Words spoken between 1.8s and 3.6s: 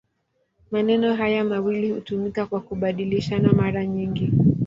hutumika kwa kubadilishana